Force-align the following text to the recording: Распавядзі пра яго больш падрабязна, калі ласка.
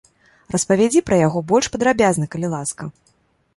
Распавядзі 0.55 1.03
пра 1.09 1.19
яго 1.27 1.43
больш 1.53 1.69
падрабязна, 1.77 2.25
калі 2.35 2.47
ласка. 2.57 2.83